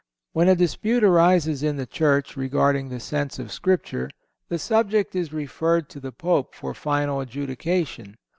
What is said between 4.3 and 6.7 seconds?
the subject is referred to the Pope